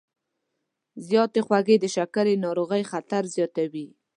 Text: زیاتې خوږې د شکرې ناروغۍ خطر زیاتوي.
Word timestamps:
زیاتې 1.07 1.39
خوږې 1.45 1.77
د 1.79 1.85
شکرې 1.95 2.35
ناروغۍ 2.45 2.83
خطر 2.91 3.23
زیاتوي. 3.35 3.87